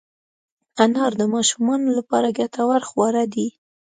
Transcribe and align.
انار 0.83 1.11
د 1.19 1.21
ماشومانو 1.33 1.87
لپاره 1.97 2.35
ګټور 2.39 2.81
خواړه 2.89 3.23
دي. 3.33 3.47